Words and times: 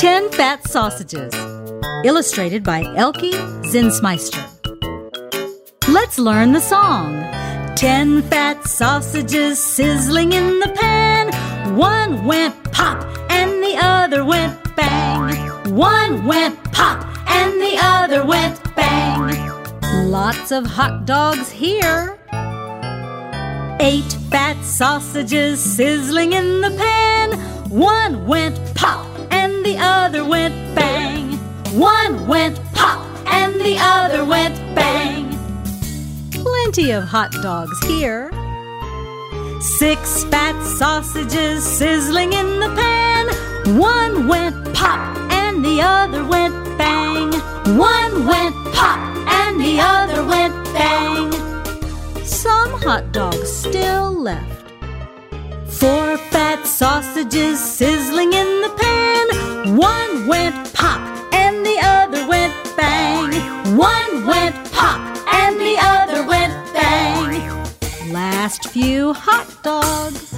Ten 0.00 0.30
Fat 0.32 0.66
Sausages. 0.68 1.34
Illustrated 2.04 2.62
by 2.64 2.84
Elke 2.96 3.32
Zinsmeister. 3.64 4.42
Let's 5.88 6.18
learn 6.18 6.52
the 6.52 6.60
song. 6.60 7.20
Ten 7.76 8.22
fat 8.22 8.66
sausages 8.66 9.62
sizzling 9.62 10.32
in 10.32 10.58
the 10.60 10.68
pan. 10.74 11.76
One 11.76 12.24
went 12.24 12.54
pop 12.72 13.02
and 13.30 13.62
the 13.62 13.76
other 13.78 14.24
went 14.24 14.76
bang. 14.76 15.74
One 15.74 16.24
went 16.24 16.62
pop 16.72 17.04
and 17.28 17.60
the 17.60 17.78
other 17.80 18.24
went 18.24 18.58
bang. 18.74 20.10
Lots 20.10 20.50
of 20.50 20.64
hot 20.64 21.06
dogs 21.06 21.50
here. 21.50 22.18
Eight 23.80 24.12
fat 24.30 24.62
sausages 24.62 25.58
sizzling 25.62 26.32
in 26.32 26.60
the 26.60 26.70
pan. 26.70 27.38
One 27.70 28.26
went 28.26 28.58
pop 28.74 29.09
the 29.70 29.78
other 29.78 30.24
went 30.24 30.74
bang. 30.74 31.36
One 31.78 32.26
went 32.26 32.58
pop 32.72 33.06
and 33.26 33.54
the 33.54 33.76
other 33.78 34.24
went 34.24 34.56
bang. 34.74 35.38
Plenty 36.32 36.90
of 36.90 37.04
hot 37.04 37.30
dogs 37.40 37.78
here. 37.86 38.32
Six 39.78 40.24
fat 40.24 40.60
sausages 40.78 41.62
sizzling 41.64 42.32
in 42.32 42.58
the 42.58 42.70
pan. 42.80 43.24
One 43.78 44.26
went 44.26 44.56
pop 44.74 45.16
and 45.30 45.64
the 45.64 45.80
other 45.82 46.24
went 46.24 46.56
bang. 46.76 47.30
One 47.78 48.26
went 48.26 48.56
pop 48.74 48.98
and 49.40 49.60
the 49.60 49.78
other 49.78 50.24
went 50.24 50.56
bang. 50.74 51.30
Some 52.24 52.72
hot 52.82 53.12
dogs 53.12 53.48
still 53.52 54.12
left. 54.12 54.64
Four 55.68 56.18
fat 56.32 56.66
sausages 56.66 57.60
sizzling 57.60 58.32
in 58.32 58.49
Last 68.50 68.70
few 68.70 69.12
hot 69.12 69.46
dogs. 69.62 70.34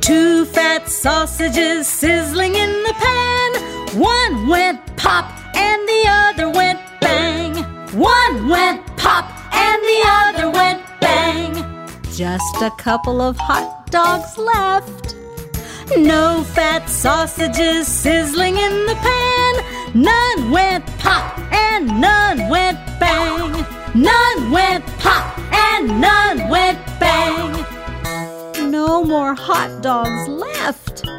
Two 0.00 0.46
fat 0.46 0.88
sausages 0.88 1.86
sizzling 1.86 2.54
in 2.54 2.70
the 2.84 2.94
pan. 3.04 4.00
One 4.00 4.48
went 4.48 4.80
pop 4.96 5.26
and 5.54 5.86
the 5.86 6.04
other 6.08 6.48
went 6.48 6.80
bang. 7.02 7.56
One 7.92 8.48
went 8.48 8.86
pop 8.96 9.26
and 9.52 9.82
the 9.82 10.02
other 10.20 10.50
went 10.50 10.82
bang. 10.98 11.52
Just 12.10 12.62
a 12.62 12.70
couple 12.78 13.20
of 13.20 13.36
hot 13.36 13.90
dogs 13.90 14.38
left. 14.38 15.14
No 15.98 16.42
fat 16.42 16.88
sausages 16.88 17.86
sizzling 17.86 18.56
in 18.56 18.86
the 18.86 18.94
pan. 18.94 19.54
None 19.94 20.50
went 20.50 20.86
more 29.12 29.34
hot 29.34 29.82
dogs 29.82 30.26
left. 30.26 31.11